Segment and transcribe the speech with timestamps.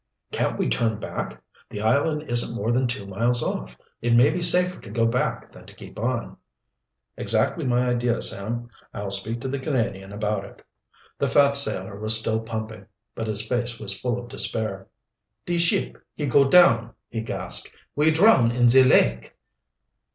[0.31, 1.43] "Can't we turn back?
[1.69, 3.77] The island isn't more than two miles off.
[4.01, 6.37] It may be safer to go back than to keep on."
[7.17, 8.71] "Exactly my idea, Sam.
[8.95, 10.65] I'll speak to the Canadian about it."
[11.19, 14.87] The fat sailor was still pumping, but his face was full of despair.
[15.45, 17.71] "De ship he go down," he gasped.
[17.95, 19.35] "We drown in ze lake!"